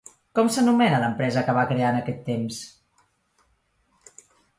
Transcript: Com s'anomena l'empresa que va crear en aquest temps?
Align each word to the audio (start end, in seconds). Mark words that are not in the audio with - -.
Com 0.37 0.47
s'anomena 0.53 1.01
l'empresa 1.03 1.43
que 1.49 1.53
va 1.57 1.65
crear 1.71 1.91
en 1.95 1.99
aquest 1.99 2.23
temps? 2.31 2.57